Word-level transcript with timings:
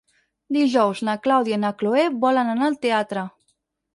Dijous 0.55 1.01
na 1.09 1.15
Clàudia 1.25 1.59
i 1.59 1.61
na 1.65 1.71
Cloè 1.83 2.07
volen 2.25 2.51
anar 2.55 2.67
al 2.71 2.79
teatre. 2.87 3.29